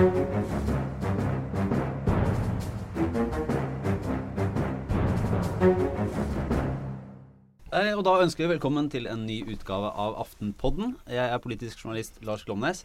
[0.00, 0.06] Eh,
[7.92, 10.94] og da ønsker vi velkommen til en ny utgave av Aftenpodden.
[11.04, 12.80] Jeg er politisk journalist Lars Glomnes.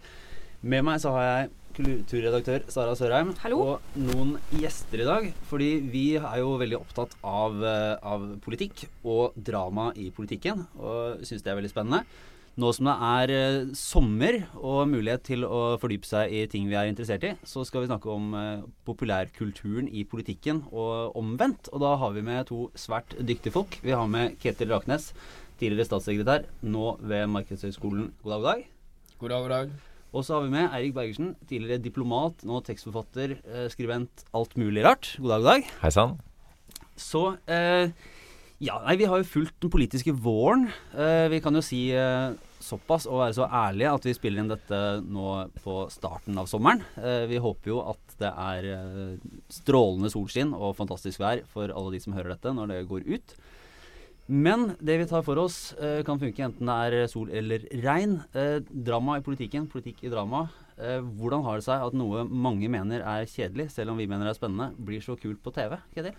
[0.59, 3.63] Med meg så har jeg kulturredaktør Sara Sørheim Hallo.
[3.63, 5.31] og noen gjester i dag.
[5.47, 10.67] Fordi vi er jo veldig opptatt av, eh, av politikk og drama i politikken.
[10.75, 12.03] Og syns det er veldig spennende.
[12.55, 16.77] Nå som det er eh, sommer og mulighet til å fordype seg i ting vi
[16.79, 21.67] er interessert i, så skal vi snakke om eh, populærkulturen i politikken og omvendt.
[21.75, 23.75] Og da har vi med to svært dyktige folk.
[23.83, 25.09] Vi har med Ketil Raknes,
[25.59, 28.13] tidligere statssekretær, nå ved Markedshøgskolen.
[28.23, 28.65] God dag, god dag.
[29.19, 29.77] God dag, god dag.
[30.15, 34.87] Og så har vi med Eirik Bergersen, tidligere diplomat, nå tekstforfatter, eh, skribent, alt mulig
[34.87, 35.17] rart.
[35.19, 35.71] God dag, god dag.
[35.83, 36.21] Hei sann.
[36.95, 37.91] Så eh,
[38.63, 40.69] ja, nei, vi har jo fulgt den politiske våren.
[40.95, 42.31] Eh, vi kan jo si eh,
[42.65, 45.29] såpass og være så ærlige at vi spiller inn dette nå
[45.63, 46.83] på starten av sommeren.
[46.97, 51.95] Eh, vi håper jo at det er eh, strålende solskinn og fantastisk vær for alle
[51.95, 53.37] de som hører dette når det går ut.
[54.25, 58.17] Men det vi tar for oss, eh, kan funke enten det er sol eller regn.
[58.69, 60.47] Drama i politikken, politikk i drama.
[60.75, 64.33] Hvordan har det seg at noe mange mener er kjedelig, selv om vi mener det
[64.33, 65.77] er spennende, blir så kult på TV?
[65.95, 66.17] Ketil?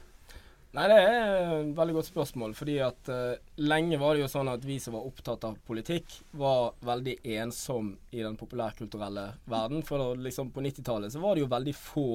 [0.76, 2.54] Nei, det er et veldig godt spørsmål.
[2.56, 6.18] Fordi at uh, lenge var det jo sånn at vi som var opptatt av politikk,
[6.36, 9.80] var veldig ensom i den populærkulturelle verden.
[9.86, 12.10] For liksom på 90-tallet så var det jo veldig få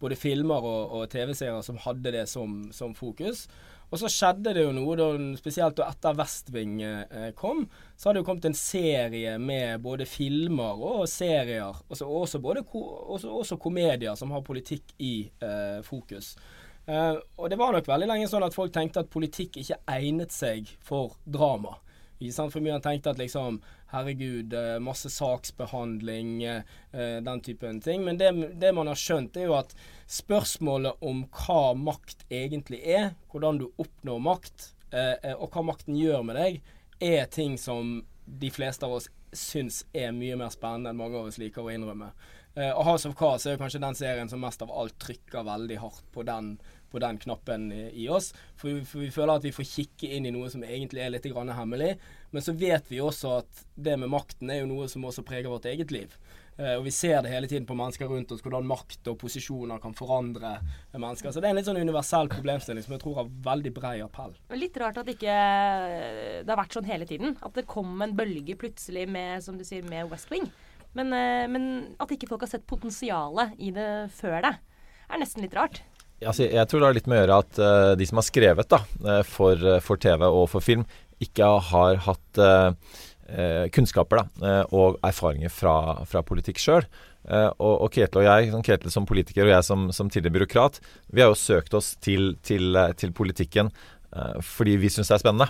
[0.00, 3.44] både filmer og, og TV-serier som hadde det som, som fokus.
[3.90, 7.64] Og så skjedde det jo noe, da, spesielt da etter West Wing eh, kom.
[7.98, 12.62] Så hadde det jo kommet en serie med både filmer og serier, også, også, både
[12.70, 16.36] også, også komedier som har politikk i eh, fokus.
[16.86, 20.34] Eh, og det var nok veldig lenge sånn at folk tenkte at politikk ikke egnet
[20.34, 21.76] seg for drama.
[22.20, 22.52] Ikke sant?
[22.52, 28.04] For mye har tenkt at liksom Herregud, eh, masse saksbehandling, uh, den typen ting.
[28.06, 28.28] Men det,
[28.62, 29.74] det man har skjønt, er jo at
[30.06, 34.68] spørsmålet om hva makt egentlig er, hvordan du oppnår makt,
[35.38, 36.56] og hva makten gjør med deg,
[37.02, 41.28] er ting som de fleste av oss syns er mye mer spennende enn mange av
[41.30, 42.10] oss liker å innrømme.
[42.58, 45.76] Og House of Cards er jo kanskje den serien som mest av alt trykker veldig
[45.80, 46.56] hardt på den
[46.90, 48.32] på den knappen i oss.
[48.56, 51.12] For vi, for vi, føler at vi får kikke inn i noe som egentlig er
[51.14, 51.94] litt hemmelig.
[52.30, 55.50] Men så vet vi også at det med makten er jo noe som også preger
[55.50, 56.14] vårt eget liv.
[56.60, 59.80] Uh, og vi ser det hele tiden på mennesker rundt oss, hvordan makt og posisjoner
[59.80, 60.58] kan forandre
[60.92, 61.32] mennesker.
[61.32, 64.34] Så det er en litt sånn universell problemstilling som jeg tror har veldig brei appell.
[64.58, 65.36] Litt rart at ikke
[66.42, 67.38] det har vært sånn hele tiden.
[67.46, 70.50] At det kom en bølge plutselig med, som du sier, med West Wing.
[70.98, 71.68] Men, uh, men
[72.02, 74.56] at ikke folk har sett potensialet i det før det,
[75.10, 75.82] er nesten litt rart.
[76.20, 78.72] Altså, jeg tror det har litt med å gjøre at uh, de som har skrevet
[78.72, 78.82] da,
[79.26, 80.84] for, for, TV og for film,
[81.20, 82.98] ikke har hatt uh,
[83.70, 86.82] kunnskaper da, og erfaringer fra, fra politikk sjøl.
[87.30, 90.80] og, og Ketil og jeg, sånn Ketil som politiker og jeg som, som tidligere byråkrat,
[91.14, 93.70] vi har jo søkt oss til, til, til politikken
[94.42, 95.46] fordi vi syns det er spennende.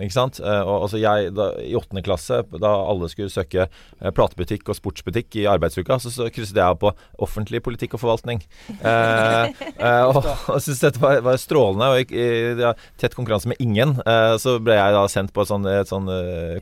[0.00, 0.38] Ikke sant?
[0.42, 4.78] Uh, og, altså jeg, da, I åttende klasse, da alle skulle søke uh, platebutikk og
[4.78, 6.92] sportsbutikk i arbeidsuka, så, så krysset jeg av på
[7.22, 8.42] offentlig politikk og forvaltning.
[8.86, 10.18] Eh, og,
[10.52, 11.88] og syntes dette var, var, strålende.
[11.92, 12.70] Og i, i
[13.00, 13.96] tett konkurranse med ingen,
[14.40, 16.08] så ble jeg da sendt på et sånn, et sånn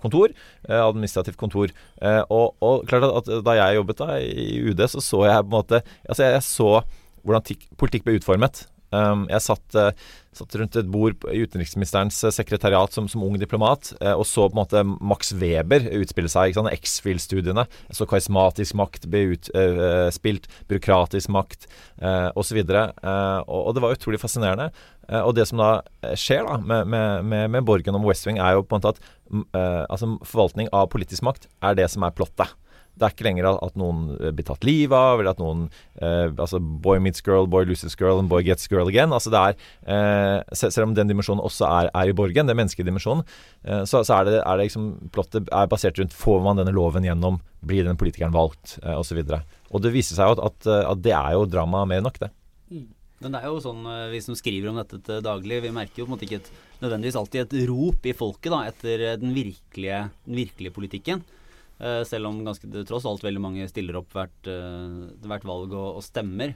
[0.03, 0.35] kontor.
[0.67, 1.73] administrativt kontor.
[2.29, 5.51] Og, og, klart at, at da jeg jobbet da i UD, så så jeg på
[5.51, 6.71] en måte Altså jeg, jeg så
[7.25, 8.67] hvordan politikk ble utformet.
[8.95, 9.91] Um, jeg satt, uh,
[10.37, 14.47] satt, rundt et bord i utenriksministerens uh, sekretariat som, som ung diplomat uh, og så
[14.47, 16.59] på en måte Max Weber utspille seg.
[16.75, 17.67] X-Fill-studiene.
[17.95, 21.69] Så karismatisk makt ble utspilt, byråkratisk makt
[22.03, 22.61] uh, osv.
[22.71, 24.71] Uh, og, og det var utrolig fascinerende.
[25.21, 28.65] og det som da skjer da med, med, med, Borgen om West Wing, er jo
[28.65, 32.55] på en måte at altså, forvaltning av politisk makt er det som er plottet.
[32.95, 35.65] Det er ikke lenger at noen eh, blir tatt livet av, eller at noen
[35.99, 39.15] eh, altså Boy meets girl, boy loses girl, and boy gets girl again.
[39.15, 39.59] Altså det er,
[39.91, 43.27] eh, Selv om den dimensjonen også er, er i Borgen, den menneskedimensjonen,
[43.67, 46.75] eh, så, så, er det, er det liksom plottet er basert rundt Får man denne
[46.75, 47.41] loven gjennom?
[47.65, 48.79] Blir den politikeren valgt?
[48.85, 49.25] Eh, Osv.
[49.25, 52.05] Og, så og det viser seg jo at, at, at, det er jo drama mer
[52.05, 52.31] nok, det.
[52.71, 52.87] Mm.
[53.25, 56.03] Men det er jo sånn, eh, vi som skriver om dette til daglig, vi merker
[56.03, 56.51] jo på en måte ikke et,
[56.83, 61.25] nødvendigvis alltid et rop i folket da, etter den virkelige, den virkelige politikken.
[61.83, 65.99] Uh, selv om ganske, tross alt veldig mange stiller opp hvert, uh, hvert valg og,
[65.99, 66.55] og, stemmer.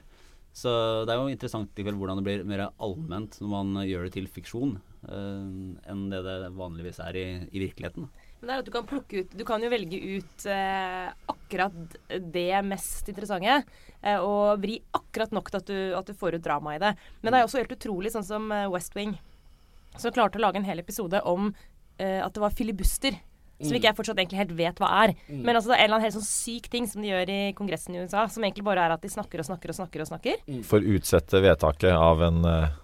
[0.55, 0.71] Så
[1.05, 4.29] det er jo interessant likevel hvordan det blir mer allment når man gjør det til
[4.31, 4.77] fiksjon,
[5.11, 8.07] uh, enn det det vanligvis er i, i virkeligheten.
[8.39, 13.09] Men det er at Du kan ut, du kan jo velge ut akkurat det mest
[13.11, 13.57] interessante,
[14.23, 16.93] og vri akkurat nok til at du, at du får ut drama i det.
[17.19, 19.17] Men det er også helt utrolig, sånn som West Wing,
[19.99, 21.51] som klarte å lage en hel episode om
[21.99, 23.19] at det var filibuster
[23.59, 25.15] som ikke jeg fortsatt egentlig helt vet hva er.
[25.29, 27.39] Men altså, det er en eller annen helt sånn syk ting som de gjør i
[27.57, 30.03] Kongressen i USA, som egentlig bare er at de snakker og snakker og snakker.
[30.05, 30.45] og snakker.
[30.67, 32.77] For å utsette vedtaket av en, eh,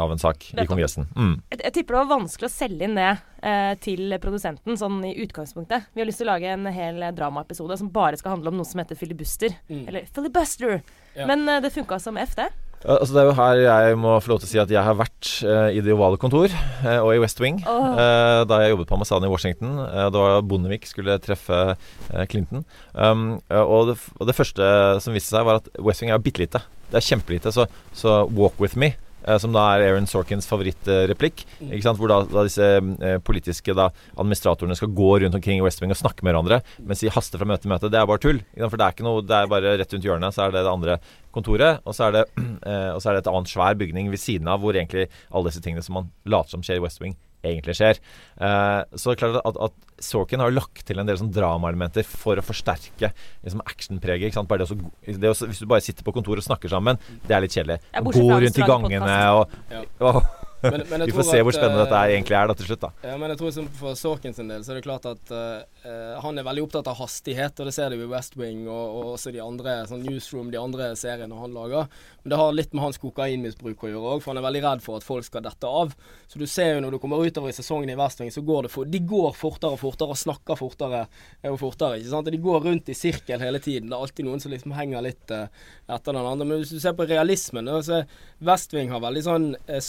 [0.00, 1.08] av en sak i Kongressen.
[1.12, 1.34] Mm.
[1.52, 3.10] Jeg, jeg tipper det var vanskelig å selge inn det
[3.42, 5.90] eh, til produsenten, sånn i utgangspunktet.
[5.92, 8.68] Vi har lyst til å lage en hel dramaepisode som bare skal handle om noe
[8.68, 9.56] som heter filibuster.
[9.68, 10.80] Eller filibuster.
[11.14, 11.28] Ja.
[11.30, 12.48] Men eh, det funka som F, det.
[12.84, 14.84] Ja, Altså det er jo her jeg må få lov til å si at jeg
[14.84, 17.94] har vært eh, i Det ovale kontor eh, og i West Wing oh.
[17.96, 19.78] eh, da jeg jobbet på ambassaden i Washington.
[19.86, 22.64] Eh, da Bondevik skulle treffe eh, Clinton.
[22.92, 24.68] Um, eh, og, det, og det første
[25.04, 26.60] som viste seg, var at West Wing er bitte lite.
[26.90, 27.52] Det er kjempelite.
[27.54, 27.66] Så,
[27.96, 28.92] så 'Walk with me',
[29.24, 31.46] eh, som da er Aaron Sorkins favorittreplikk,
[31.82, 31.98] sant?
[31.98, 35.94] hvor da, da disse eh, politiske da, administratorene skal gå rundt omkring i West Wing
[35.94, 37.90] og snakke med hverandre mens de haster fra møte til møte.
[37.90, 38.44] Det er bare tull.
[38.60, 40.76] For det er ikke noe, det er bare rett rundt hjørnet, så er det det
[40.76, 41.00] andre
[41.34, 41.82] kontoret.
[41.84, 42.24] Og så er det,
[42.70, 45.50] eh, og så er det et annet svær bygning ved siden av hvor egentlig alle
[45.50, 48.00] disse tingene som man later som skjer i West Wing, egentlig skjer.
[48.40, 52.06] Eh, så det er klart at, at Sorkin har lagt til en del sånn dramaelementer
[52.08, 53.12] for å forsterke
[53.44, 54.28] liksom actionpreget.
[54.28, 54.50] ikke sant?
[54.50, 56.98] Bare det å det å Hvis du bare sitter på kontoret og snakker sammen,
[57.28, 57.80] det er litt kjedelig.
[57.94, 59.54] Gå rundt i gangene og,
[60.02, 60.22] og
[60.64, 62.82] Men, men Vi får se hvor spennende eh, dette er egentlig er da til slutt,
[62.86, 62.90] da.
[63.04, 65.64] Ja, men jeg tror som For Sorkin sin del så er det klart at eh,
[65.84, 68.84] eh, han er veldig opptatt av hastighet, og det ser du i West Wing og,
[68.98, 71.90] og også de andre sånn Newsroom, de andre seriene han lager.
[72.22, 74.84] Men det har litt med hans kokainmisbruk å gjøre òg, for han er veldig redd
[74.84, 75.92] for at folk skal dette av.
[76.30, 78.66] Så du ser jo når du kommer utover i sesongen i West Wing, så går
[78.66, 82.00] det for, de går fortere og fortere og snakker fortere eh, og fortere.
[82.00, 82.32] ikke sant?
[82.32, 83.90] De går rundt i sirkel hele tiden.
[83.90, 85.46] Det er alltid noen som liksom henger litt uh,
[85.84, 86.48] etter den andre.
[86.48, 88.02] Men hvis du ser på realismen, så
[88.44, 89.82] West Wing har veldig sånn eh,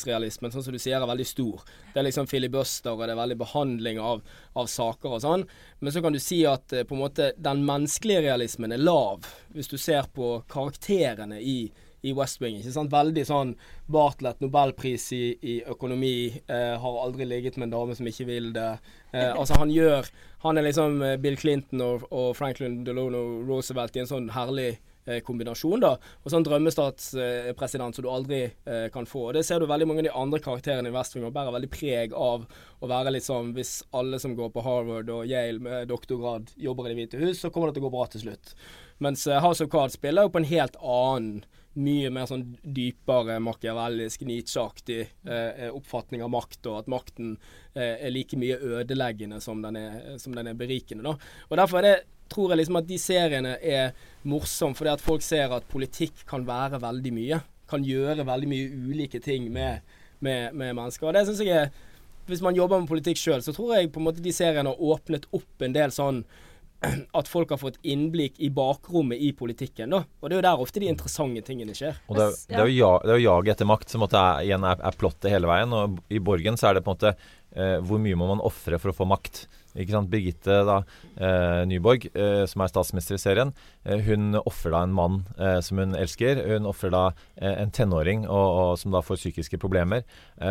[0.00, 1.64] saksbehandlingsrealismen, sånn som du sier, er veldig stor.
[1.92, 4.22] Det er liksom filibuster, og det er veldig behandling av,
[4.54, 5.44] av saker og sånn.
[5.80, 9.28] Men så kan du si at eh, på en måte den menneskelige realismen er lav,
[9.54, 11.60] hvis du ser på karakterene i
[12.02, 12.54] i West Wing.
[12.56, 12.88] ikke sant?
[12.88, 13.50] Veldig sånn
[13.92, 18.54] Bartlett, nobelpris i, i økonomi, eh, har aldri ligget med en dame som ikke vil
[18.56, 18.70] det.
[19.12, 20.08] Eh, altså Han gjør
[20.46, 24.78] Han er liksom eh, Bill Clinton og, og Franklin Delano Roosevelt i en sånn herlig
[25.26, 25.94] kombinasjon, da.
[26.24, 29.28] Og sånn drømmestatspresident som du aldri eh, kan få.
[29.28, 31.56] Og Det ser du veldig mange av de andre karakterene i West Wing og bærer
[31.56, 32.46] veldig preg av
[32.80, 36.88] å være litt sånn Hvis alle som går på Harvard og Yale med doktorgrad jobber
[36.88, 38.54] i Det hvite hus, så kommer det til å gå bra til slutt.
[39.00, 41.40] Mens eh, House of Cards spiller jo på en helt annen
[41.78, 45.00] mye mer sånn dypere machiavellisk, Nietzsche-aktig
[45.30, 47.36] eh, oppfatning av makt, og at makten
[47.74, 51.06] eh, er like mye ødeleggende som den er, som den er berikende.
[51.06, 51.14] Da.
[51.48, 51.94] Og Derfor er det,
[52.32, 53.92] tror jeg liksom at de seriene er
[54.28, 57.40] morsomme, fordi at folk ser at politikk kan være veldig mye.
[57.70, 59.80] Kan gjøre veldig mye ulike ting med,
[60.24, 61.08] med, med mennesker.
[61.10, 61.70] Og det synes jeg er
[62.30, 64.78] Hvis man jobber med politikk sjøl, så tror jeg på en måte de seriene har
[64.92, 66.20] åpnet opp en del sånn
[67.18, 69.90] at folk har fått innblikk i bakrommet i politikken.
[69.90, 70.04] da.
[70.20, 71.98] Og det er jo der ofte de interessante tingene skjer.
[72.08, 74.78] Og det, er- det, er jo er jaget etter makt som måtte er, igjen er,
[74.78, 75.74] er plottet hele veien.
[75.76, 78.78] Og i Borgen så er det på en måte eh, hvor mye må man ofre
[78.80, 79.42] for å få makt.
[79.78, 80.10] Ikke sant?
[80.10, 80.80] Birgitte da,
[81.16, 83.52] eh, Nyborg, eh, som er statsminister i serien,
[83.84, 86.42] eh, hun ofrer da en mann eh, som hun elsker.
[86.50, 87.04] Hun ofrer da
[87.36, 90.02] eh, en tenåring og, og, som da får psykiske problemer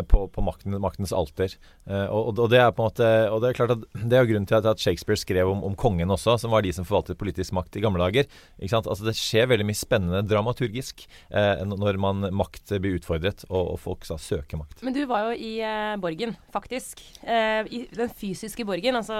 [0.05, 1.55] på, på makten, maktens alter.
[1.89, 4.27] Eh, og, og det er på en måte Og det er klart at det er
[4.29, 7.55] grunnen til at, Shakespeare skrev om, om kongen også, som var de som forvaltet politisk
[7.57, 8.29] makt i gamle dager.
[8.59, 8.89] Ikke sant?
[8.89, 13.81] Altså Det skjer veldig mye spennende dramaturgisk eh, når man makt blir utfordret, og, og
[13.81, 14.83] folk så, søker makt.
[14.85, 17.01] Men du var jo i eh, Borgen, faktisk.
[17.23, 19.17] Eh, I den fysiske Borgen, altså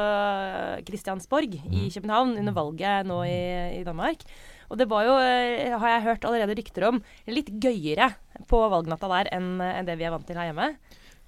[0.88, 3.42] Christiansborg i København, under valget nå i,
[3.80, 4.26] i Danmark.
[4.70, 8.12] Og det var jo, eh, har jeg hørt allerede rykter om, litt gøyere
[8.48, 10.72] på valgnatta der enn det vi er vant til her hjemme.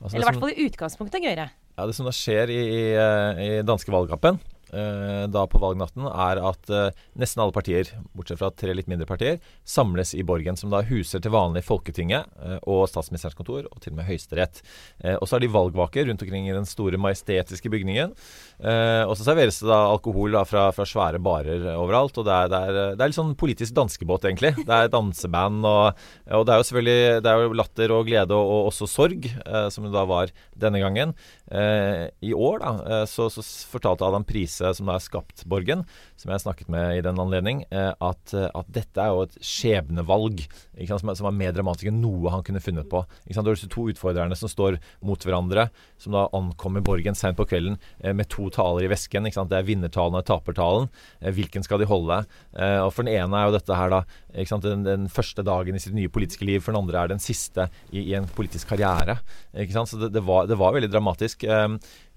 [0.01, 1.50] Altså, Eller i hvert fall i utgangspunktet gøyere.
[1.77, 4.39] Ja, Det som da skjer i, i, eh, i danske valgkampen
[4.72, 9.40] da på valgnatten, er at eh, nesten alle partier, bortsett fra tre litt mindre partier,
[9.68, 13.94] samles i Borgen, som da huser til vanlig Folketinget eh, og statsministerens kontor, og til
[13.94, 14.62] og med Høyesterett.
[15.04, 18.16] Eh, og så har de valgvaker rundt omkring i den store majestetiske bygningen.
[18.62, 22.18] Eh, og så serveres det da alkohol da, fra, fra svære barer overalt.
[22.22, 24.54] Og det er, det, er, det er litt sånn politisk danskebåt, egentlig.
[24.62, 28.38] Det er danseband, og, og det er jo selvfølgelig det er jo latter og glede
[28.38, 31.16] og, og også sorg, eh, som det da var denne gangen.
[31.51, 35.84] Eh, I år da, eh, så, så fortalte Adam Prise, som da er skapt Borgen,
[36.20, 39.38] som jeg snakket med i den anledning, eh, at, eh, at dette er jo et
[39.46, 40.44] skjebnevalg
[40.89, 43.03] som, som er mer dramatisk enn noe han kunne funnet på.
[43.25, 43.48] Ikke sant?
[43.48, 45.68] Det er disse to utfordrerne som står mot hverandre,
[46.01, 49.27] som da ankommer Borgen sent på kvelden eh, med to taler i vesken.
[49.27, 49.51] Ikke sant?
[49.51, 50.89] Det er vinnertalen og tapertalen.
[51.22, 52.22] Hvilken skal de holde?
[52.51, 54.01] Og For den ene er jo dette her da
[54.32, 54.65] ikke sant?
[54.65, 56.62] Den, den første dagen i sitt nye politiske liv.
[56.63, 59.20] For den andre er den siste i, i en politisk karriere.
[59.53, 59.91] Ikke sant?
[59.91, 61.46] Så det, det, var, det var veldig dramatisk.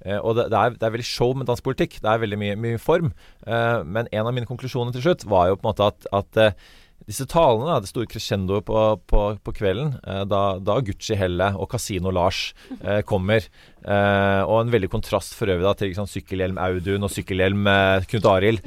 [0.05, 1.99] Eh, og det, det, er, det er veldig show med dansk politikk.
[2.03, 3.13] Det er veldig mye, mye form.
[3.47, 6.41] Eh, men en av mine konklusjoner til slutt var jo på en måte at, at
[6.41, 6.57] eh,
[7.05, 9.91] disse talene, det store crescendoet på, på, på kvelden,
[10.31, 12.39] da, da Gucci-Helle og Casino-Lars
[12.79, 13.45] eh, kommer.
[13.85, 17.69] Eh, og en veldig kontrast for øvrig da, til liksom, sykkelhjelm Audun og sykkelhjelm
[18.09, 18.65] Knut Arild.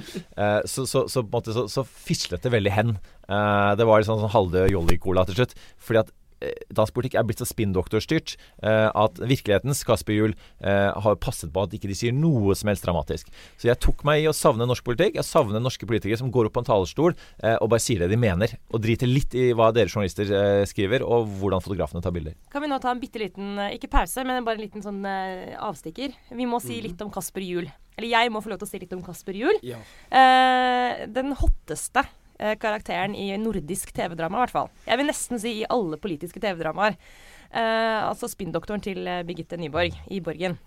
[0.69, 1.25] Så, så, så,
[1.65, 2.93] så, fislet det veldig hen.
[3.25, 5.57] Det var sånn, sånn halvdød jolly-cola til slutt.
[5.81, 10.91] Fordi at eh, dansk politikk er blitt så spinndoktorstyrt eh, at virkelighetens Kasper Juel eh,
[10.94, 13.32] har passet på at ikke de sier noe som helst dramatisk.
[13.58, 15.17] Så jeg tok meg i å savne norsk politikk.
[15.20, 18.12] Jeg savner norske politikere som går opp på en talerstol eh, og bare sier det
[18.13, 18.58] de mener.
[18.74, 22.38] Og driter litt i hva dere journalister eh, skriver, og hvordan fotografene tar bilder.
[22.53, 25.03] Kan vi nå ta en bitte liten, eh, ikke pause, men bare en liten sånn
[25.08, 26.15] eh, avstikker?
[26.38, 27.70] Vi må si litt om Kasper Juel.
[27.98, 29.58] Eller jeg må få lov til å si litt om Kasper Juel.
[29.65, 29.79] Ja.
[30.13, 32.06] Eh, den hotteste
[32.62, 34.70] karakteren i nordisk TV-drama, i hvert fall.
[34.86, 36.98] Jeg vil nesten si i alle politiske TV-dramaer.
[37.51, 40.58] Eh, altså spinndoktoren til eh, Birgitte Nyborg i Borgen.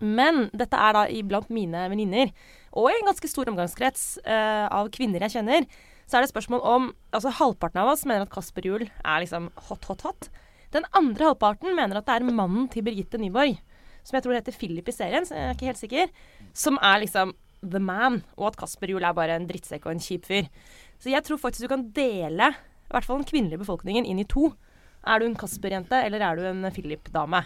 [0.00, 2.30] Men dette er da iblant mine venninner,
[2.74, 5.66] og i en ganske stor omgangskrets eh, av kvinner jeg kjenner,
[6.06, 9.48] så er det spørsmål om Altså halvparten av oss mener at Kasper Juel er liksom
[9.68, 10.28] hot, hot, hot.
[10.74, 13.56] Den andre halvparten mener at det er mannen til Birgitte Nyborg,
[14.04, 16.10] som jeg tror heter Philip i serien, så jeg er ikke helt sikker,
[16.52, 17.32] som er liksom
[17.64, 20.50] the man, og at Kasper Juel er bare en drittsekk og en kjip fyr.
[21.04, 24.28] Så jeg tror faktisk du kan dele i hvert fall den kvinnelige befolkningen inn i
[24.28, 24.54] to.
[25.04, 27.42] Er du en Kasper-jente, eller er du en Philip-dame?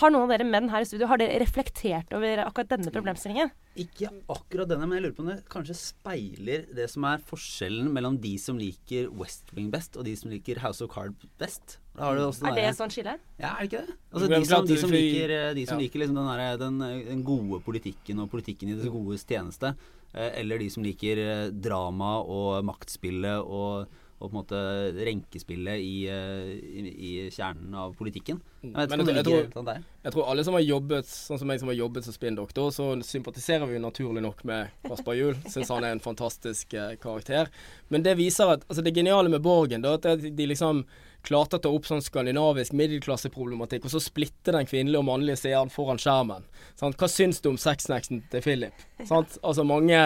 [0.00, 3.52] Har noen av dere menn her i studio har dere reflektert over akkurat denne problemstillingen?
[3.78, 7.92] Ikke akkurat denne, men jeg lurer på om det kanskje speiler det som er forskjellen
[7.94, 11.76] mellom de som liker West Wing best, og de som liker House of Card best.
[11.94, 13.18] Da har du også Er det et sånn skille?
[13.36, 13.98] Ja, er det ikke det?
[14.10, 15.84] Altså, de som, de som liker, eh, de som ja.
[15.84, 16.80] liker liksom den, der, den,
[17.12, 21.46] den gode politikken og politikken i det godes tjeneste, eh, eller de som liker eh,
[21.52, 24.60] drama og maktspillet og, og på en måte
[24.96, 28.40] renkespillet i, eh, i, i kjernen av politikken.
[28.64, 29.82] Jeg vet Men ikke om det jeg ligger der.
[30.06, 32.88] Jeg tror alle som har jobbet sånn som meg som har jobbet som spinndoktor, så
[33.04, 35.36] sympatiserer vi jo naturlig nok med Kasper Juel.
[35.52, 37.52] Syns han er en fantastisk eh, karakter.
[37.92, 40.86] Men det viser at altså Det geniale med Borgen, da, at de liksom
[41.26, 45.72] klarte å ta opp sånn skandinavisk middelklasseproblematikk, og så splitte den kvinnelige og mannlige seeren
[45.72, 46.46] foran skjermen.
[46.78, 46.98] Sant?
[47.00, 48.84] Hva syns du om sexnexen til Philip?
[49.08, 49.36] Sant?
[49.42, 50.00] Altså mange,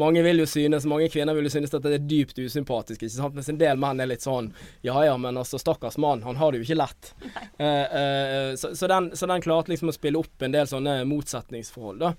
[0.00, 3.14] mange vil jo synes, mange kvinner vil jo synes at det er dypt usympatisk, ikke
[3.14, 3.36] sant?
[3.36, 4.50] mens en del menn er litt sånn
[4.86, 7.12] ja ja, men altså stakkars mann, han har det jo ikke lett.
[7.60, 11.02] Uh, uh, så, så, den, så den klarte liksom å spille opp en del sånne
[11.08, 12.14] motsetningsforhold, da.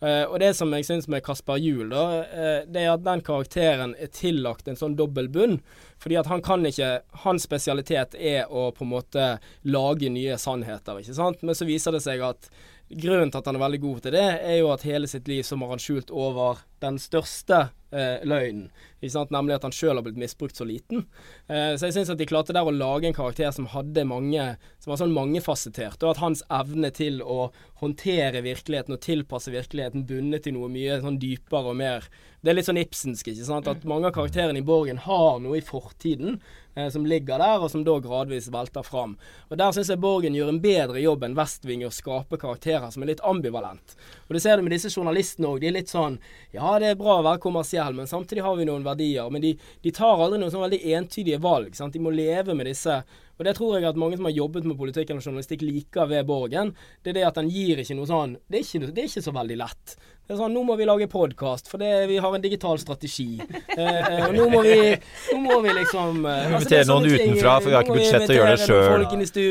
[0.00, 3.20] Eh, og det som jeg syns med Kasper Juel, da, uh, det er at den
[3.24, 5.58] karakteren er tillagt en sånn dobbel bunn.
[6.00, 9.26] Fordi at han kan ikke Hans spesialitet er å på en måte
[9.68, 11.44] lage nye sannheter, ikke sant.
[11.44, 12.48] Men så viser det seg at
[12.90, 15.44] grunnen til at han er veldig god til det, er jo at hele sitt liv
[15.46, 18.70] så har han skjult over den største uh, løgnen.
[19.00, 21.06] Nemlig at han sjøl har blitt misbrukt så liten.
[21.48, 24.56] Eh, så jeg syns at de klarte der å lage en karakter som hadde mange
[24.80, 30.06] Som var sånn mangefasettert, og at hans evne til å håndtere virkeligheten og tilpasse virkeligheten
[30.08, 32.08] bundet til noe mye sånn dypere og mer
[32.40, 33.68] Det er litt sånn Ibsensk, ikke sant.
[33.68, 36.38] At mange av karakterene i Borgen har noe i fortiden
[36.74, 39.18] eh, som ligger der, og som da gradvis velter fram.
[39.50, 42.88] Og Der syns jeg Borgen gjør en bedre jobb enn Westving i å skape karakterer
[42.94, 43.96] som er litt ambivalent.
[44.28, 45.60] Og det ser du med disse journalistene òg.
[45.60, 46.16] De er litt sånn
[46.54, 49.32] Ja, det er bra å være kommersiell, men samtidig har vi noen verdier.
[49.32, 51.74] Men de, de tar aldri noen sånn veldig entydige valg.
[51.78, 51.96] Sant?
[51.96, 53.00] De må leve med disse
[53.40, 56.26] og det tror jeg at mange som har jobbet med politikk eller journalistikk liker ved
[56.28, 56.74] Borgen.
[57.00, 59.22] Det er det at den gir ikke noe sånn Det er ikke, det er ikke
[59.24, 59.94] så veldig lett.
[60.30, 63.40] Det er sånn, Nå må vi lage podkast, for det, vi har en digital strategi.
[63.80, 64.76] Eh, eh, og nå må vi,
[65.32, 67.32] nå må vi liksom eh, Vi må altså, invitere noen ting.
[67.32, 69.04] utenfra, for vi har ikke budsjett til å gjøre det sjøl.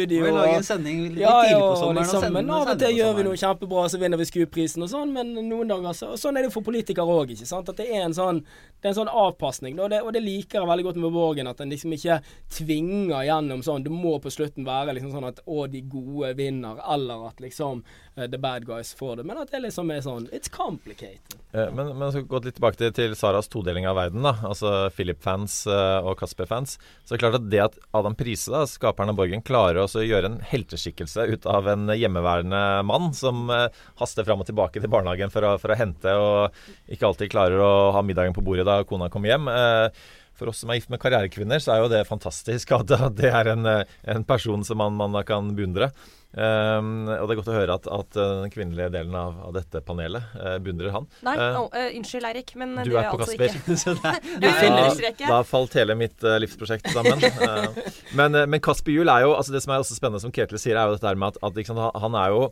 [0.08, 2.00] Vi lager en sending litt ja, tidlig på og sommeren.
[2.00, 4.92] liksom, sende men av og til gjør vi noe kjempebra, så vinner vi Skuprisen og
[4.94, 7.74] sånn, men noen dager så og Sånn er det jo for politikere òg, ikke sant.
[7.74, 8.44] At det er en sånn
[8.80, 11.50] det er en sånn avpasning, og det, og det liker jeg veldig godt med Borgen.
[11.52, 12.22] At en liksom ikke
[12.56, 16.80] tvinger gjennom sånn Det må på slutten være liksom sånn at å, de gode vinner,
[16.88, 17.84] eller at liksom
[18.16, 19.28] eh, the bad guys får det.
[19.28, 21.36] Men at det liksom er sånn It's complicated.
[21.52, 24.90] Eh, Men, men så gå litt tilbake til, til Saras todeling av verden, da, altså
[24.94, 26.76] Philip-fans eh, og Kasper-fans.
[27.10, 30.38] Så klart at det at Adam Prise, da, skaperen av Borgen, klarer å gjøre en
[30.46, 33.68] helteskikkelse ut av en hjemmeværende mann som eh,
[34.04, 37.66] haster fram og tilbake til barnehagen for å, for å hente, og ikke alltid klarer
[37.66, 39.50] å ha middagen på bordet da kona kommer hjem.
[39.50, 40.08] Eh,
[40.40, 43.50] for oss som er gift med karrierekvinner, så er jo det fantastisk at det er
[43.56, 45.90] en, eh, en person som man, man kan beundre.
[46.30, 49.54] Um, og det er godt å høre at, at eh, den kvinnelige delen av, av
[49.56, 51.08] dette panelet uh, beundrer han.
[51.26, 53.56] Nei, Eh, å, eh, unnskyld Eirik, men du det er på altså Kasper.
[53.58, 53.96] ikke.
[54.44, 55.24] Det, da, Kasper.
[55.26, 57.18] da falt hele mitt eh, livsprosjekt sammen.
[57.50, 60.32] Eh, men, eh, men Kasper Juel er jo altså Det som er også spennende, som
[60.36, 62.44] Ketil sier, er jo dette med at, at liksom, han- er jo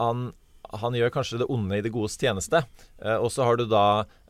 [0.00, 0.26] han,
[0.80, 2.64] han gjør kanskje det onde i det godes tjeneste.
[3.04, 3.84] Eh, og så har du da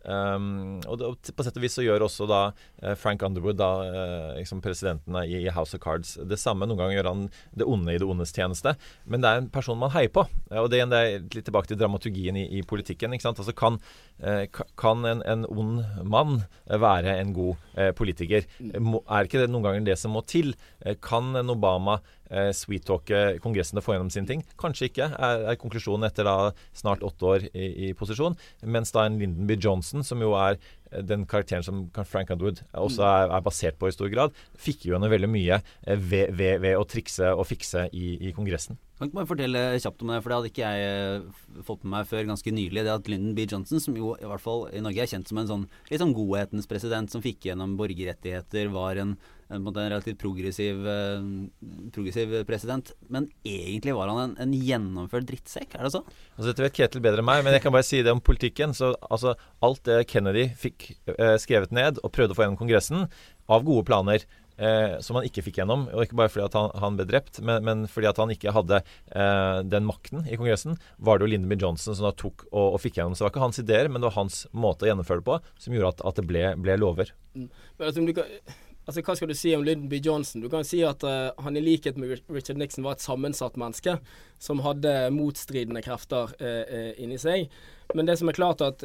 [0.06, 3.70] Um, og, og, på sett og vis så gjør også da uh, Frank Underwood, da,
[3.82, 6.68] uh, liksom presidenten i, i, House of Cards, det samme.
[6.68, 7.24] Noen ganger gjør han
[7.58, 8.76] det onde i det ondes tjeneste.
[9.10, 10.26] Men det er en person man heier på.
[10.62, 13.16] Og det, det er litt tilbake til dramaturgien i, i politikken.
[13.16, 13.42] ikke sant?
[13.42, 13.80] Altså Kan,
[14.22, 14.44] uh,
[14.78, 18.46] kan en, en, ond mann være en god politiker?
[18.46, 20.54] Er ikke det noen ganger det som må til?
[21.02, 21.98] kan en Obama
[22.30, 24.44] eh, sweet-talke Kongressen til å få gjennom sine ting?
[24.60, 28.36] Kanskje ikke, er, er konklusjonen etter da snart åtte år i, i, posisjon.
[28.64, 29.58] Mens da en Lyndon B.
[29.60, 30.58] Johnson, som jo er
[30.90, 33.08] eh, den karakteren som Frank Underwood også mm.
[33.10, 36.60] er, er, basert på i stor grad, fikk jo henne veldig mye eh, ved, ved,
[36.64, 38.80] ved, å trikse og fikse i, i Kongressen.
[38.96, 41.92] Kan ikke bare fortelle kjapt om det, for det hadde ikke jeg eh, fått med
[41.98, 42.84] meg før ganske nylig.
[42.86, 43.44] Det at Lyndon B.
[43.44, 46.16] Johnson, som jo i hvert fall i Norge er kjent som en sånn litt sånn
[46.16, 52.92] godhetens president, som fikk gjennom borgerrettigheter, var en, en, en relativt progressiv, uh, progressiv, president.
[53.12, 56.02] Men egentlig var han en, en, gjennomført drittsekk, er det så?
[56.36, 58.74] Altså Dette vet Ketil bedre enn meg, men jeg kan bare si det om politikken.
[58.76, 63.06] Så altså, alt det Kennedy fikk eh, skrevet ned og prøvde å få gjennom Kongressen,
[63.46, 64.24] av gode planer
[64.56, 65.86] eh, som han ikke fikk gjennom.
[65.92, 68.54] Og ikke bare fordi at han, han ble drept, men, men, fordi at han ikke
[68.56, 70.78] hadde eh, den makten i Kongressen.
[70.98, 71.60] Var det jo Lyndon B.
[71.62, 73.16] Johnson som da tok og, og, fikk gjennom.
[73.16, 75.40] Så det var ikke hans ideer, men det var hans måte å gjennomføre det på
[75.62, 77.12] som gjorde at, at det ble, ble lover.
[77.36, 77.50] Mm.
[77.50, 79.98] Men altså, du kan Altså, Hva skal du si om Lyndon B.
[79.98, 80.44] Johnson?
[80.44, 83.96] Du kan si at uh, han i likhet med Richard Nixon var et sammensatt menneske
[84.38, 87.50] som hadde motstridende krefter uh, uh, inni seg.
[87.94, 88.80] Men det som er klart at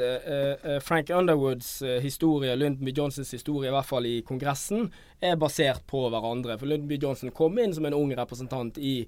[0.85, 2.91] Frank Underwoods historie, Lyndon B.
[2.93, 6.53] Johnsons historie, i hvert fall i Kongressen, er basert på hverandre.
[6.61, 6.99] For Lyndon B.
[7.01, 8.99] Johnson kom inn som en ung representant i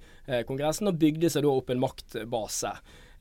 [0.50, 2.74] Kongressen og bygde seg da opp en maktbase.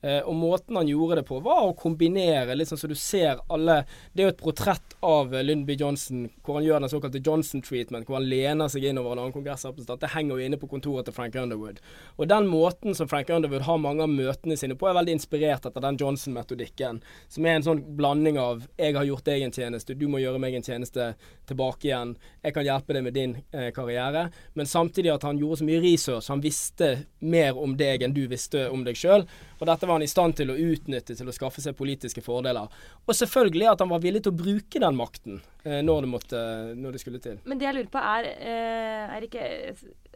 [0.03, 3.83] Eh, og måten han gjorde det på, var å kombinere sånn så du ser alle
[4.11, 8.19] Det er jo et portrett av Lundby Johnson hvor han gjør den såkalte Johnson-treatment, hvor
[8.19, 10.01] han lener seg innover en annen kongressrepresentant.
[10.01, 11.79] Det henger jo inne på kontoret til Frank Underwood.
[12.17, 15.67] Og den måten som Frank Underwood har mange av møtene sine på, er veldig inspirert
[15.69, 16.99] etter den Johnson-metodikken.
[17.31, 20.39] Som er en sånn blanding av 'jeg har gjort deg en tjeneste, du må gjøre
[20.39, 21.15] meg en tjeneste
[21.47, 25.57] tilbake igjen', 'jeg kan hjelpe deg med din eh, karriere', men samtidig at han gjorde
[25.57, 29.27] så mye research, han visste mer om deg enn du visste om deg sjøl.
[29.59, 32.69] Og dette var han i stand til å utnytte til å skaffe seg politiske fordeler.
[33.03, 36.43] Og selvfølgelig at han var villig til å bruke den makten eh, når, det måtte,
[36.79, 37.39] når, det skulle til.
[37.49, 39.47] Men det jeg lurer på er, eh, er, ikke,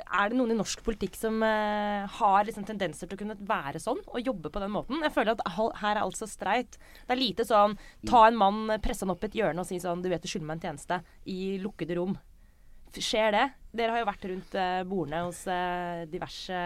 [0.05, 3.81] er det noen i norsk politikk som eh, har liksom tendenser til å kunne være
[3.83, 5.03] sånn og jobbe på den måten?
[5.05, 5.45] Jeg føler at
[5.81, 6.79] her er alt så streit.
[7.03, 10.03] Det er lite sånn ta en mann, presse han opp et hjørne og si sånn
[10.03, 12.17] du vet du skylder meg en tjeneste i lukkede rom.
[12.97, 13.45] Skjer det?
[13.77, 14.55] Dere har jo vært rundt
[14.89, 15.43] bordene hos
[16.09, 16.61] diverse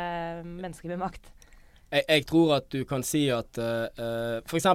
[0.48, 1.32] mennesker med makt
[1.92, 4.68] jeg, jeg, tror at du kan si at uh, uh, f.eks.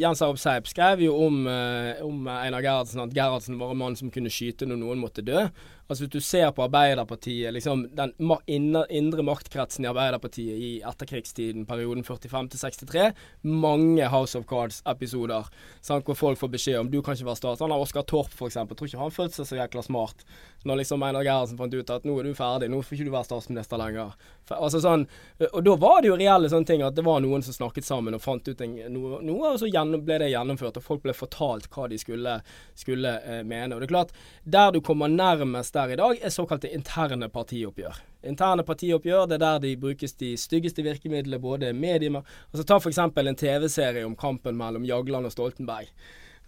[0.00, 3.98] Jens Arup Seip skrev jo om, uh, om Einar Gerhardsen at Gerhardsen var en mann
[3.98, 5.48] som kunne skyte når noen måtte dø.
[5.90, 8.12] Altså Hvis du ser på Arbeiderpartiet, liksom den
[8.46, 13.08] indre, maktkretsen i Arbeiderpartiet i etterkrigstiden, perioden 45 til 63,
[13.42, 15.50] mange House of Cards-episoder
[15.90, 17.74] hvor folk får beskjed om du kan ikke være statsråd.
[17.74, 18.54] Oskar Torp, f.eks.
[18.54, 20.22] Tror ikke han følte seg så jækla smart
[20.64, 23.14] når liksom Einar Gerhardsen fant ut at nå er du ferdig, nå får ikke du
[23.14, 24.12] være statsminister lenger.
[24.52, 25.06] Altså sånn,
[25.46, 28.16] og da var det jo reelle sånne ting at det var noen som snakket sammen
[28.16, 30.76] og fant ut en, noe, noe, og så ble det gjennomført.
[30.76, 32.36] Og folk ble fortalt hva de skulle,
[32.76, 33.72] skulle eh, mene.
[33.72, 34.12] Og det er klart,
[34.44, 38.00] der du kommer nærmest der i dag, er såkalte interne partioppgjør.
[38.30, 42.98] Interne partioppgjør det er der de brukes de styggeste virkemidlene, både medier altså Ta f.eks.
[42.98, 45.88] en TV-serie om kampen mellom Jagland og Stoltenberg.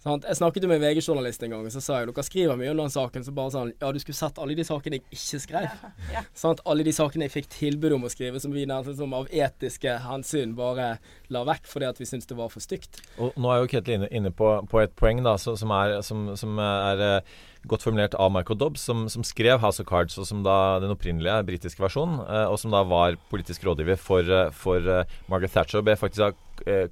[0.03, 0.25] Sant?
[0.27, 2.71] Jeg snakket jo med en VG-journalist en gang, og så sa jeg dere skriver mye
[2.73, 3.23] om den saken.
[3.23, 5.69] Så bare sånn Ja, du skulle sett alle de sakene jeg ikke skrev.
[6.11, 6.53] Ja, ja.
[6.67, 10.57] Alle de sakene jeg fikk tilbud om å skrive, som vi som av etiske hensyn
[10.59, 10.97] bare
[11.31, 12.99] la vekk fordi at vi syntes det var for stygt.
[13.15, 16.33] Og nå er jo Ketil inne, inne på, på, et poeng da, som er, som,
[16.39, 17.33] som er eh,
[17.69, 20.91] godt formulert av Michael Dobbs, som, som, skrev House of Cards, og som da den
[20.93, 25.55] opprinnelige britiske versjonen, eh, og som da var politisk rådgiver for, eh, for eh, Margaret
[25.55, 26.41] Thatcher, og ble faktisk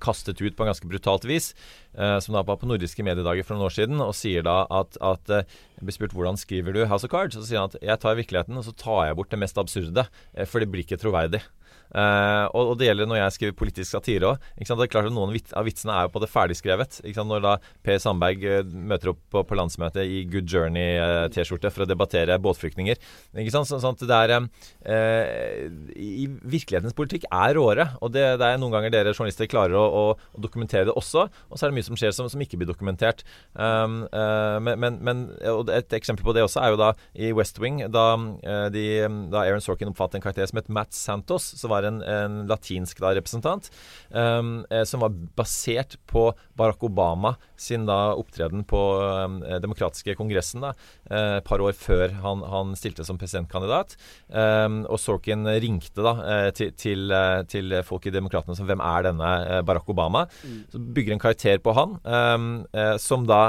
[0.01, 1.51] kastet ut på en ganske brutalt vis.
[1.93, 5.29] som da var på nordiske mediedager for noen år siden, og sier da at, at
[5.29, 8.01] jeg blir spurt hvordan skriver du House of Cards, og så sier han at jeg
[8.01, 10.07] tar virkeligheten og så tar jeg bort det mest absurde,
[10.49, 11.43] for det blir ikke troverdig.
[11.91, 14.45] Uh, og, og, det gjelder når jeg skriver politisk satire òg.
[14.55, 17.01] Det er klart at Noen av vitsene er jo på det ferdigskrevet.
[17.21, 21.83] Når da Per Sandberg uh, møter opp på, på, landsmøtet i Good Journey-T-skjorte uh, for
[21.85, 23.01] å debattere båtflyktninger.
[23.51, 24.31] Så, sånn at det er
[25.99, 27.89] I virkelighetens politikk er råere.
[27.99, 31.27] Og det, det, er noen ganger dere journalister klarer å, å, å, dokumentere det også.
[31.49, 33.25] Og så er det mye som skjer som, som ikke blir dokumentert.
[33.53, 34.05] Um,
[34.63, 35.25] men, men, men
[35.75, 38.05] et eksempel på det også er jo da i West Wing, da,
[38.73, 38.85] de,
[39.31, 41.51] da Aaron Sorkin oppfattet en karakter som het Matt Santos.
[41.59, 43.69] så var var en, en latinsk da, representant,
[44.09, 50.73] um, som var basert på Barack Obama sin da opptreden på um, demokratiske kongressen da,
[51.11, 53.95] et par år før han, han stilte som presidentkandidat.
[54.29, 56.13] Um, og Sorkin ringte da
[56.55, 57.13] til, til,
[57.51, 59.31] til folk i Demokratene som hvem er denne
[59.67, 60.25] Barack Obama?
[60.71, 61.97] Så bygger en karakter på han,
[63.01, 63.41] som da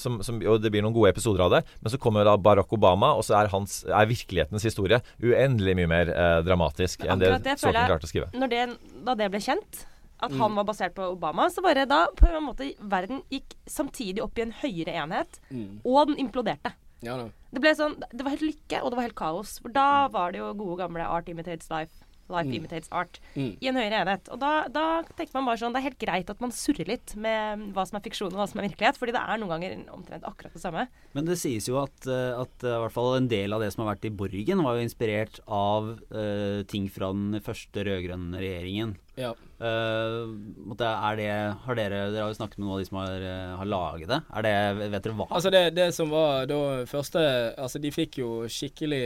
[0.00, 2.72] som, som, Og det blir noen gode episoder av det, men så kommer da Barack
[2.74, 7.33] Obama, og så er, hans, er virkelighetens historie uendelig mye mer eh, dramatisk enn det,
[7.42, 8.46] det Sorkin klarte å skrive.
[8.52, 8.62] Det,
[9.06, 9.84] da det ble kjent,
[10.22, 10.38] at mm.
[10.40, 14.38] han var basert på Obama, så bare da på en måte verden gikk samtidig opp
[14.38, 15.82] i en høyere enhet, mm.
[15.82, 16.74] og den imploderte.
[17.04, 17.18] Ja,
[17.52, 19.58] det ble sånn, det var helt lykke, og det var helt kaos.
[19.62, 20.14] For da mm.
[20.14, 22.03] var det jo gode gamle Art Imitates Life.
[22.32, 22.54] Life mm.
[22.56, 23.20] imitates art.
[23.34, 23.50] Mm.
[23.60, 24.30] I en høyere enhet.
[24.32, 27.14] Og da, da, tenker man bare sånn Det er helt greit at man surrer litt
[27.20, 29.94] med hva som er fiksjon og hva som er virkelighet, fordi det er noen ganger
[29.94, 30.86] omtrent akkurat det samme.
[31.14, 33.84] Men det sies jo at, eh, at i hvert fall en del av det som
[33.84, 38.94] har vært i Borgen, var jo inspirert av uh, ting fra den første rød-grønne regjeringen.
[39.20, 39.30] Ja.
[39.60, 40.26] Uh,
[40.74, 41.28] er det,
[41.64, 43.26] har dere, dere har jo snakket med noen av de som har,
[43.60, 44.20] har laget det.
[44.34, 44.56] Er det,
[44.94, 45.28] Vet dere hva?
[45.30, 46.58] Altså det, det som var da
[46.90, 47.22] første
[47.60, 49.02] Altså de fikk jo skikkelig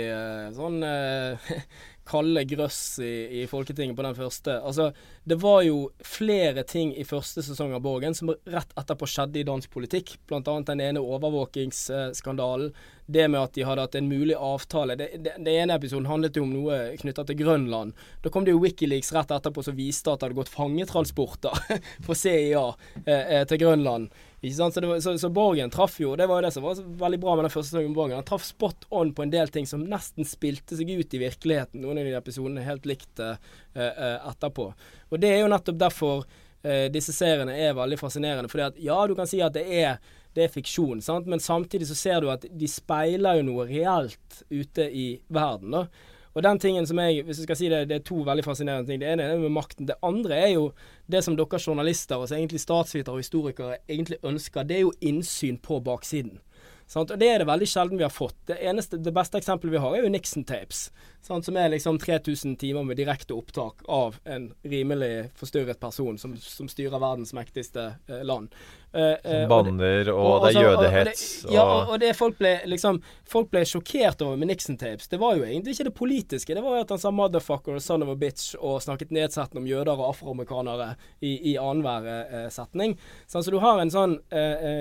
[0.56, 0.80] sånn
[2.08, 4.58] kalde grøss i, i, Folketinget på den første.
[4.64, 4.90] Altså,
[5.28, 9.46] det var jo flere ting i første sesong av Borgen som rett etterpå skjedde i
[9.46, 10.16] dansk politikk.
[10.28, 12.72] Blant annet den ene overvåkingsskandalen.
[13.08, 14.96] Det med at de hadde hatt en mulig avtale.
[15.00, 17.94] Det, det, det ene episoden handlet jo om noe knytta til Grønland.
[18.24, 22.18] Da kom det jo Wikileaks rett etterpå som viste at det hadde gått fangetransporter for
[22.18, 22.66] CIA
[23.04, 24.12] eh, eh, til Grønland.
[24.40, 27.32] Så, var, så, så, Borgen traff jo Det var jo det som var veldig bra
[27.36, 27.94] med den første sesongen.
[27.94, 31.22] Borgen Han traff spot on på en del ting som nesten spilte seg ut i
[31.24, 31.82] virkeligheten.
[31.82, 33.34] Noen av de episodene helt likt uh,
[33.74, 34.68] uh, etterpå.
[35.10, 38.52] Og det er jo nettopp derfor uh, disse seriene er veldig fascinerende.
[38.52, 39.98] Fordi at ja, du kan si at det er,
[40.38, 41.26] det er fiksjon, sant?
[41.26, 45.74] men samtidig så ser du at de speiler jo noe reelt ute i verden.
[45.74, 45.88] da
[46.34, 48.90] og den tingen som jeg, hvis jeg skal si det, det er to veldig fascinerende
[48.90, 49.00] ting.
[49.00, 49.88] Det ene er med makten.
[49.88, 50.66] Det andre er jo
[51.10, 54.66] det som dere journalister, altså egentlig statsvitere og historikere, egentlig ønsker.
[54.68, 56.38] Det er jo innsyn på baksiden.
[56.88, 57.10] Sant?
[57.12, 58.36] Og Det er det veldig sjelden vi har fått.
[58.48, 60.86] Det, eneste, det beste eksempelet vi har, er jo Nixon Tapes.
[61.20, 66.70] Som er liksom 3000 timer med direkte opptak av en rimelig forstyrret person som, som
[66.70, 68.48] styrer verdens mektigste eh, land.
[68.88, 71.24] Uh, uh, banner, og, og, det er jødehets.
[71.44, 75.10] Og, ja, og, det folk ble liksom Folk ble sjokkert over med Nixon-tapes.
[75.12, 76.54] Det var jo egentlig ikke det politiske.
[76.56, 79.60] Det var jo at han sa 'motherfucker' og 'son of a bitch' og snakket nedsettende
[79.60, 82.96] om jøder og afroamerikanere i, i annenhver uh, setning.
[83.26, 84.18] Så så du har en sånn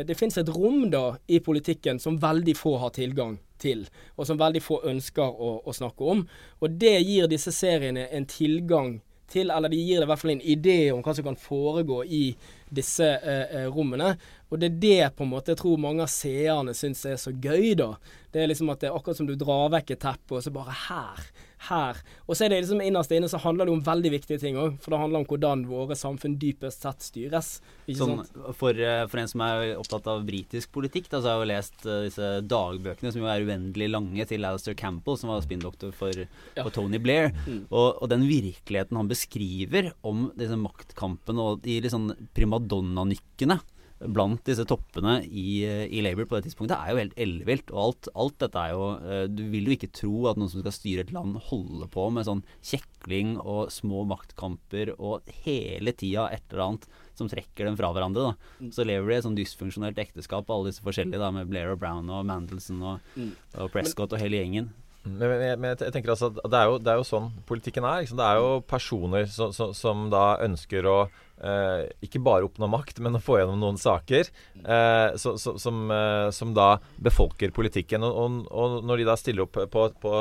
[0.08, 4.40] Det fins et rom da i politikken som veldig få har tilgang til, og som
[4.40, 6.24] veldig få ønsker å, å snakke om.
[6.62, 10.34] Og det gir disse seriene en tilgang til, eller de gir det i hvert fall
[10.36, 12.24] en idé om hva som kan foregå i
[12.70, 14.14] disse eh, eh, rommene.
[14.52, 17.34] Og det er det på en måte jeg tror mange av seerne syns er så
[17.34, 17.94] gøy, da.
[18.32, 20.54] Det er liksom at det er akkurat som du drar vekk et teppe, og så
[20.56, 21.30] bare her
[21.68, 22.00] her.
[22.28, 24.78] Og så er det liksom innerst inne så handler det om veldig viktige ting òg.
[24.84, 27.52] For det handler om hvordan våre samfunn dypest sett styres.
[27.98, 28.22] Sånn,
[28.58, 31.52] for, eh, for, en som er opptatt av britisk politikk, da, så har jeg jo
[31.54, 35.96] lest uh, disse dagbøkene som jo er uendelig lange til Alistair Campbell, som var spinndoktor
[35.96, 36.62] for, ja.
[36.62, 37.32] for, Tony Blair.
[37.48, 37.64] Mm.
[37.70, 43.60] Og, og, den virkeligheten han beskriver om disse maktkampene og de liksom primadonna-nykkene
[44.00, 47.74] blant disse toppene i, i, Labour på det tidspunktet er jo helt ellevilt.
[47.74, 50.62] Og alt, alt, dette er jo eh, Du vil jo ikke tro at noen som
[50.62, 56.30] skal styre et land, holder på med sånn kjekling og små maktkamper og hele tida
[56.34, 58.32] et eller annet som trekker dem fra hverandre.
[58.32, 58.58] da.
[58.62, 58.74] Mm.
[58.76, 62.12] Så lever de et sånn dysfunksjonelt ekteskap, alle disse forskjellige, da, med Blair og Brown
[62.14, 63.32] og Mandelson og, mm.
[63.64, 64.70] og Prescott og hele gjengen.
[65.08, 67.86] Men, men, men, jeg tenker altså at det er, jo, det er jo sånn politikken
[67.88, 68.04] er.
[68.04, 68.20] Liksom.
[68.20, 70.98] Det er jo personer som, som, som da ønsker å
[71.44, 75.86] eh, ikke bare oppnå makt, men å få gjennom noen saker eh, så, så, som,
[75.94, 78.06] eh, som, da befolker politikken.
[78.08, 80.20] Og, og, og, når de da stiller opp på, på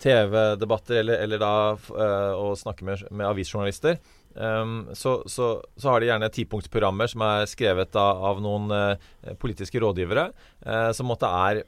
[0.00, 4.00] TV-debatter eller, eller, da å og snakker med, med avisjournalister,
[4.34, 9.32] Um, så, så, så, har de gjerne tipunktsprogrammer som er skrevet da, av noen uh,
[9.42, 10.28] politiske rådgivere,
[10.62, 11.64] uh, som måtte er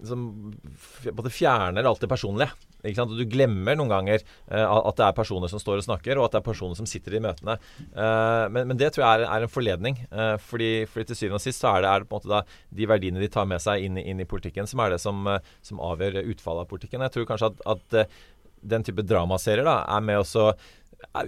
[0.00, 0.22] som
[1.28, 2.54] fjerner alt det personlige.
[2.80, 6.28] Og Du glemmer noen ganger uh, at det er personer som står og snakker, og
[6.28, 7.58] at det er personer som sitter i møtene.
[7.92, 10.00] Uh, men, men, det tror jeg er, er en forledning.
[10.12, 12.32] Uh, fordi, fordi, til syvende og sist så er det, er det på en måte
[12.32, 12.42] da
[12.80, 15.28] de verdiene de tar med seg inn, inn i politikken, som er det som,
[15.66, 17.04] som avgjør utfallet av politikken.
[17.06, 18.12] Jeg tror kanskje at, at
[18.70, 20.50] den type dramaserier da, er med også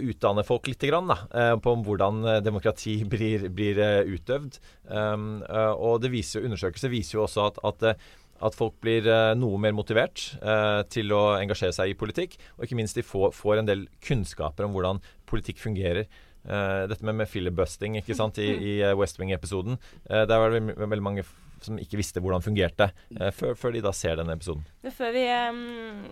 [0.05, 4.59] utdanne folk litt grann, da, på hvordan demokrati blir, blir utøvd.
[4.85, 5.41] Um,
[5.73, 7.87] og det viser undersøkelser viser jo også at, at
[8.43, 12.35] at folk blir uh, noe mer motivert uh, til å engasjere seg i politikk.
[12.57, 16.09] Og ikke minst de får, får en del kunnskaper om hvordan politikk fungerer.
[16.43, 19.79] Uh, dette med, med filibusting ikke sant, i, i West Wing-episoden.
[20.09, 21.23] der var det veldig mange
[21.65, 22.85] som ikke visste hvordan det fungerte,
[23.19, 24.63] eh, før, før, de da ser denne episoden.
[24.83, 24.95] Vi um,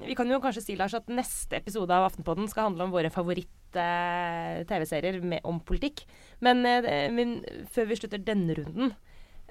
[0.08, 3.10] vi kan jo kanskje si Lars, at neste episode av Aftenpodden skal handle om våre
[3.14, 5.98] favoritt-TV-serier uh, om politikk.
[6.44, 7.28] Men, uh, men,
[7.74, 8.88] før vi slutter denne runden,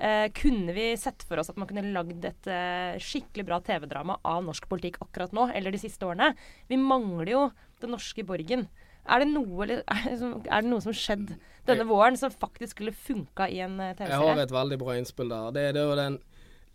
[0.01, 2.53] uh, kunne vi sett for oss at man kunne lagd et
[3.05, 6.33] skikkelig bra TV-drama av norsk politikk akkurat nå, eller de siste årene?
[6.71, 7.43] Vi mangler jo
[7.81, 8.67] Den norske borgen.
[9.09, 13.61] Er det noe, er det noe som skjedde denne våren som faktisk skulle funka i
[13.65, 14.17] en eh, TV-serie?
[14.17, 15.55] Jeg har et veldig bra innspill der.
[15.57, 16.19] Det er jo den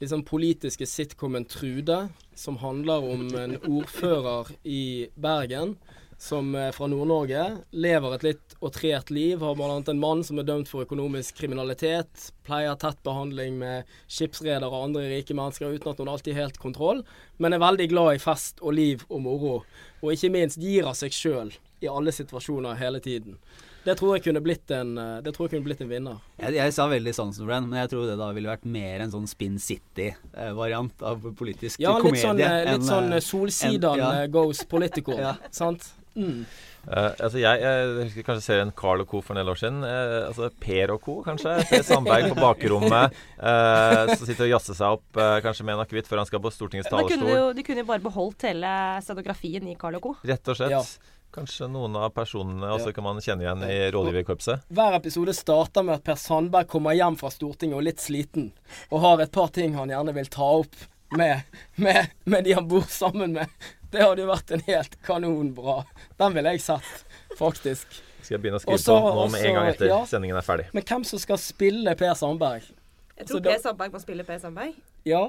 [0.02, 2.00] liksom, politiske sitcomen Trude,
[2.36, 5.78] som handler om en ordfører i Bergen
[6.18, 7.44] som er fra Nord-Norge.
[7.76, 9.42] Lever et litt outrert liv.
[9.44, 9.78] Har bl.a.
[9.78, 12.30] en mann som er dømt for økonomisk kriminalitet.
[12.48, 16.62] Pleier tett behandling med skipsredere og andre rike mennesker uten at hun alltid har helt
[16.62, 17.04] kontroll.
[17.38, 19.56] Men er veldig glad i fest og liv og moro.
[20.02, 23.40] Og ikke minst gir av seg sjøl i alle situasjoner hele tiden.
[23.86, 26.22] Det tror jeg kunne blitt en, eh, det tror jeg kunne blitt en vinner.
[26.40, 29.04] Jeg, jeg sa veldig sansen for den, men jeg tror det da ville vært mer
[29.04, 32.24] en sånn Spin City-variant av politisk ja, komedie.
[32.24, 34.10] Sånn, eh, litt sånn, litt sånn Solsidan ja.
[34.34, 35.36] goes political, ja.
[35.54, 35.86] sant?
[36.16, 36.46] Mm.
[36.86, 39.22] Uh, altså jeg, jeg kanskje ser en Carl og co.
[39.26, 39.82] for en del år siden.
[39.84, 41.56] Uh, altså Per og co., kanskje.
[41.72, 43.18] Per Sandberg på bakrommet.
[43.40, 46.54] Uh, som sitter og jazzer seg opp kanskje med en akevitt før han skal på
[46.54, 47.52] Stortingets talerstol.
[47.58, 48.72] De kunne jo bare beholdt hele
[49.06, 50.16] scenografien i Carl og co.
[50.30, 50.76] Rett og slett.
[50.76, 51.12] Ja.
[51.36, 54.70] Kanskje noen av personene også kan man kjenne igjen i rådgiverkorpset?
[54.72, 58.54] Hver episode starter med at Per Sandberg kommer hjem fra Stortinget og litt sliten,
[58.88, 61.44] og har et par ting han gjerne vil ta opp med,
[61.76, 63.52] med, med de han bor sammen med.
[63.96, 65.78] Det hadde jo vært en helt kanonbra.
[66.20, 68.02] Den ville jeg sett, faktisk.
[68.20, 70.46] Skal jeg begynne å skrive også, på nå med en gang etter ja, sendingen er
[70.46, 70.66] ferdig.
[70.76, 72.68] Men hvem som skal spille Per Sandberg?
[73.16, 74.78] Jeg tror altså, Per Sandberg må spille Per Sandberg.
[75.08, 75.24] Ja.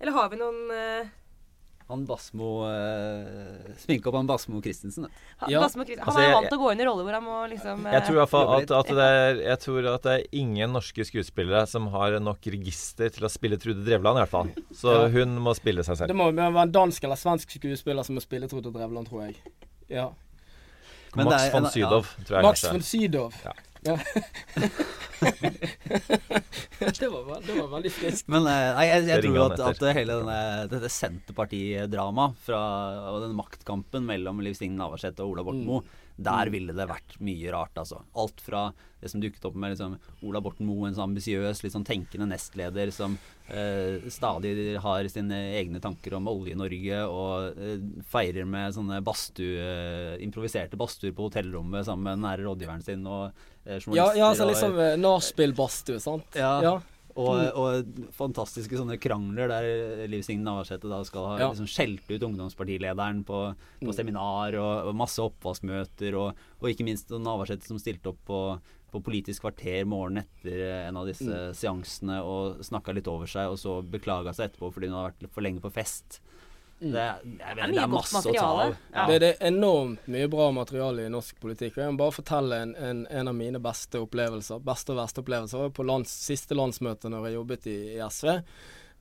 [0.00, 1.14] Eller har vi noen uh
[1.86, 5.06] han Basmo uh, Sminke opp han Basmo Christensen.
[5.46, 5.60] Ja.
[5.62, 7.86] Basmo, han altså, er vant til å gå inn i roller hvor han må liksom
[7.86, 11.06] uh, Jeg tror fall at, at, det er, jeg tror at det er ingen norske
[11.06, 14.50] skuespillere som har nok register til å spille Trude Drevland, i hvert fall.
[14.74, 15.06] Så ja.
[15.14, 16.10] hun må spille seg selv.
[16.10, 19.38] Det må være en dansk eller svensk skuespiller som må spille Trude Drevland, tror jeg.
[19.92, 20.10] Ja.
[21.16, 23.30] Max von Sydow, tror jeg Max von Sydow.
[23.44, 23.54] Ja.
[23.84, 23.96] Ja.
[27.00, 28.28] det, var, det, var, veldig friskt.
[28.32, 30.40] Men eh, nei, jeg, jeg tror at, at, hele denne,
[30.72, 35.94] dette Senterpartidramaet og den maktkampen mellom Liv Signe Navarsete og Ola Borten Moe mm.
[36.16, 36.52] Der mm.
[36.54, 37.98] ville det vært mye rart, altså.
[38.16, 38.70] Alt fra
[39.02, 42.28] det som dukket opp med liksom, Ola Borten Moe, en sånn ambisiøs, litt sånn tenkende
[42.30, 49.02] nestleder som eh, stadig har sine egne tanker om Olje-Norge og eh, feirer med sånne
[49.06, 54.02] badstue, eh, improviserte badstuer på hotellrommet sammen med den nære rådgiveren sin og eh, journalister.
[54.02, 56.38] Ja, ja så liksom eh, nachspiel-badstue, sant.
[56.38, 56.58] Ja.
[56.64, 56.76] ja.
[57.16, 57.56] Og, mm.
[57.56, 61.46] og, fantastiske sånne krangler der Liv Signe Navarsete da skal ha ja.
[61.48, 63.38] liksom skjelt ut ungdomspartilederen på,
[63.80, 63.94] på mm.
[63.96, 68.42] seminar og, og, masse oppvaskmøter, og, og ikke minst Navarsete som stilte opp på,
[68.92, 71.56] på Politisk kvarter morgenen etter en av disse mm.
[71.58, 75.34] seansene og snakka litt over seg, og så beklaga seg etterpå fordi hun har vært
[75.34, 76.20] for lenge på fest.
[76.80, 76.92] Mm.
[76.92, 77.04] Det,
[77.40, 78.74] jeg vet, det, er masse å ta av.
[78.92, 79.04] Ja.
[79.08, 81.78] Det, det, er enormt mye bra materiale i norsk politikk.
[81.80, 84.60] Jeg må bare fortelle en, en, en av mine beste opplevelser.
[84.64, 88.34] Beste og verste opplevelser på lands, siste landsmøte når jeg jobbet i, i, SV.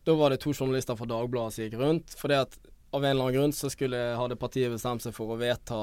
[0.07, 2.15] Da var det to journalister fra Dagbladet som gikk rundt.
[2.19, 2.55] fordi at
[2.95, 5.79] av en eller annen grunn så skulle, hadde partiet bestemt seg for å vedta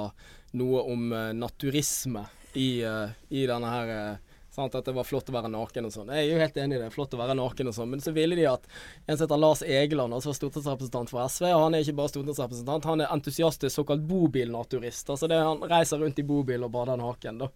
[0.56, 2.24] noe om uh, naturisme
[2.58, 4.74] i, uh, i denne her uh, Sant?
[4.74, 6.10] At det var flott å være naken og sånn.
[6.12, 6.90] Jeg er jo helt enig i det.
[6.92, 7.88] Flott å være naken og sånn.
[7.88, 8.66] Men så ville de at
[9.06, 12.88] en som heter Lars Egeland, altså stortingsrepresentant for SV, og han er ikke bare stortingsrepresentant,
[12.90, 15.08] han er entusiastisk såkalt bobilnaturist.
[15.08, 17.48] Altså det, han reiser rundt i bobil og bader naken, da.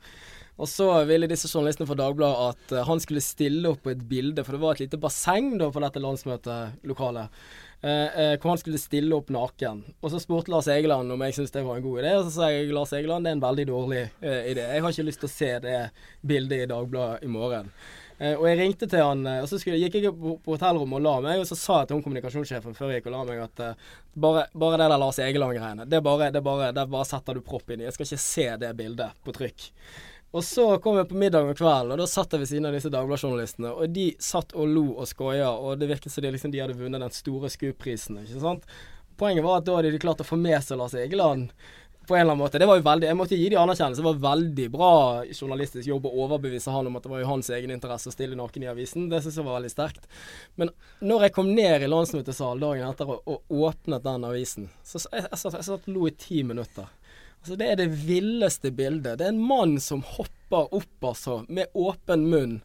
[0.56, 4.08] Og så ville disse journalistene fra Dagbladet at uh, han skulle stille opp på et
[4.08, 7.42] bilde, for det var et lite basseng da på dette landsmøtelokalet.
[7.82, 9.82] Eh, eh, hvor han skulle stille opp naken.
[10.00, 12.32] Og så spurte Lars Egeland om jeg syntes det var en god idé, og så
[12.32, 14.64] sa jeg Lars Egeland det er en veldig dårlig eh, idé.
[14.64, 15.76] Jeg har ikke lyst til å se det
[16.24, 17.70] bildet i Dagbladet i morgen.
[18.16, 21.40] Og jeg ringte til han, og så skulle, gikk jeg på, hotellrommet og la meg,
[21.42, 23.60] og så sa jeg til hun kommunikasjonssjefen før jeg gikk og la meg at
[24.16, 27.84] bare, bare, det der Lars Egeland-greiene, det, det, det bare setter du propp inn i.
[27.90, 29.66] Jeg skal ikke se det bildet på trykk.
[30.36, 32.74] Og så kom jeg på middag om kvelden, og da satt jeg ved siden av
[32.76, 33.70] disse Dagbladet-journalistene.
[33.72, 36.76] Og de satt og lo og skoia, og det virket som de, liksom, de hadde
[36.76, 38.20] vunnet den store SKUP-prisen.
[38.20, 38.66] ikke sant?
[39.16, 41.54] Poenget var at da hadde de klart å få med seg Lars Egeland
[42.06, 42.60] på en eller annen måte.
[42.60, 44.02] Det var jo veldig, Jeg måtte gi de anerkjennelse.
[44.02, 44.92] Det var veldig bra
[45.24, 48.38] journalistisk jobb å overbevise han om at det var jo hans egen interesse å stille
[48.38, 49.08] naken i avisen.
[49.10, 50.06] Det syns jeg var veldig sterkt.
[50.60, 50.70] Men
[51.00, 55.24] når jeg kom ned i landsmøtesalen dagen etter og, og, åpnet den avisen, så jeg,
[55.24, 56.92] jeg, jeg, jeg satt lo i ti minutter.
[57.46, 59.20] Altså, det er det villeste bildet.
[59.20, 62.56] Det er en mann som hopper opp, altså, med åpen munn.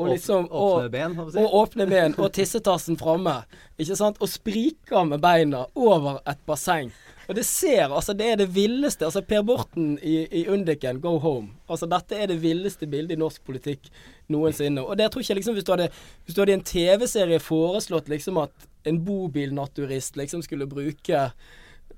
[0.00, 1.42] og liksom Åpne ben, skal og si.
[1.58, 3.34] åpne ben og tissetassen framme.
[3.76, 4.16] Ikke sant?
[4.24, 6.88] Og spriker med beina over et basseng.
[7.28, 9.04] Og det ser, altså det er det villeste.
[9.04, 11.52] Altså Per Borten i, i Undiken, go home.
[11.68, 13.92] Altså dette er det villeste bildet i norsk politikk
[14.32, 14.80] noensinne.
[14.80, 15.90] Og det tror ikke liksom hvis du hadde,
[16.24, 21.28] hvis du hadde i en TV-serie foreslått liksom at en bobilnaturist liksom skulle bruke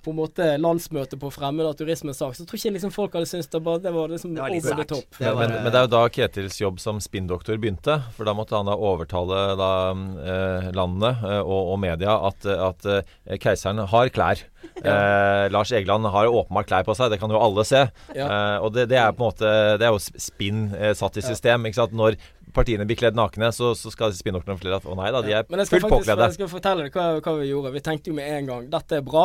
[0.05, 3.27] på en måte landsmøtet på fremmed av naturismens sak, så tror ikke liksom folk hadde
[3.31, 5.09] syntes det, bare, det var liksom Det var litt over the top.
[5.19, 7.99] Det Men, var- men, men det er jo da Ketils jobb som spinndoktor begynte.
[8.17, 12.87] For da måtte han da overtale da, eh, landene eh, og, og media at, at
[12.91, 14.45] eh, keiseren har klær.
[14.81, 17.85] Eh, Lars Egeland har åpenbart klær på seg, det kan jo alle se.
[18.17, 18.29] Ja.
[18.29, 21.25] Eh, og det, det er på en måte Det er jo spinn eh, satt i
[21.25, 21.67] system.
[21.69, 21.95] Ikke sant?
[21.97, 22.17] Når
[22.55, 25.47] partiene blir kledd nakne, så, så skal spinndoktorene fortelle at å nei da, de er
[25.51, 27.73] Men jeg skal faktisk jeg skal fortelle deg hva, hva vi gjorde.
[27.75, 29.25] Vi tenkte jo med en gang dette er bra.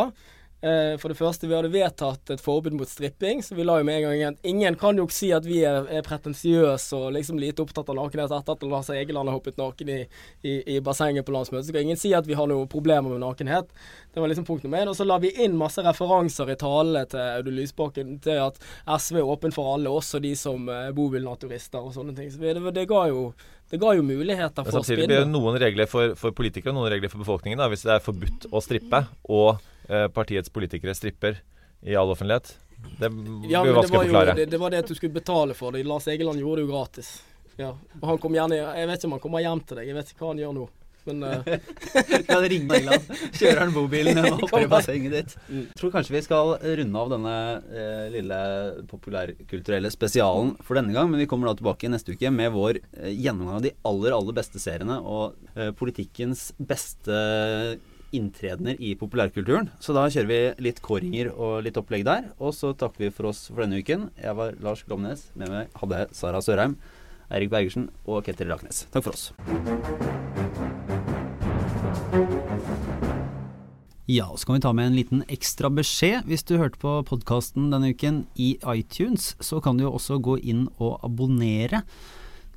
[0.61, 3.85] Eh, for det første, vi hadde vedtatt et forbud mot stripping, så vi la jo
[3.87, 7.13] med en gang igjen Ingen kan jo ikke si at vi er, er pretensiøse og
[7.15, 9.99] liksom lite opptatt av nakenhet etter at Lars Egeland har hoppet naken i,
[10.43, 11.69] i, i bassenget på landsmøtet.
[11.69, 13.71] Så kan ingen si at vi har noen problemer med nakenhet.
[14.11, 14.91] Det var liksom punkt nummer én.
[14.91, 18.59] Og så la vi inn masse referanser i talene til Audun Lysbakken til at
[18.99, 22.33] SV er åpen for alle, også de som er bobilnaturister og sånne ting.
[22.35, 23.29] Så det, det ga jo
[23.69, 26.81] det ga jo muligheter for å samtidig blir det noen regler for, for politikere og
[26.81, 27.61] noen regler for befolkningen.
[27.61, 27.69] Da.
[27.71, 29.78] Hvis det er forbudt å strippe, og eh,
[30.13, 31.39] partiets politikere stripper
[31.82, 32.54] i all offentlighet.
[32.99, 34.36] Det blir Ja, men det vanskelig å var, jo, forklare.
[34.36, 35.84] det, det var det at du skulle betale for det.
[35.88, 37.13] Lars Egeland gjorde det jo gratis.
[37.60, 37.73] Ja.
[37.99, 39.89] Og han kom gjerne Jeg vet ikke om han kommer hjem til deg.
[39.89, 40.67] Jeg vet ikke hva han gjør nå.
[41.10, 41.43] Men uh...
[42.28, 43.12] Kan ringe Egeland.
[43.36, 45.36] Kjører han bobilen og hopper i bassenget ditt.
[45.49, 45.65] Mm.
[45.80, 47.36] Tror kanskje vi skal runde av denne
[47.84, 48.39] eh, lille
[48.91, 51.12] populærkulturelle spesialen for denne gang.
[51.12, 54.39] Men vi kommer da tilbake neste uke med vår eh, gjennomgang av de aller, aller
[54.39, 57.23] beste seriene og eh, politikkens beste
[58.15, 59.69] inntredener i populærkulturen.
[59.83, 62.31] Så da kjører vi litt kåringer og litt opplegg der.
[62.39, 64.09] Og så takker vi for oss for denne uken.
[64.19, 65.27] Jeg var Lars Glomnes.
[65.39, 66.77] Med meg hadde jeg Sara Sørheim,
[67.29, 68.85] Eirik Bergersen og Ketil Raknes.
[68.93, 69.29] Takk for oss.
[74.09, 76.23] Ja, og så kan vi ta med en liten ekstra beskjed.
[76.25, 80.39] Hvis du hørte på podkasten denne uken i iTunes, så kan du jo også gå
[80.41, 81.83] inn og abonnere.